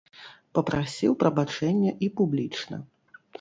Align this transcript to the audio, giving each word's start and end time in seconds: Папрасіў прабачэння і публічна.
Папрасіў 0.57 1.13
прабачэння 1.23 1.91
і 2.07 2.11
публічна. 2.23 2.81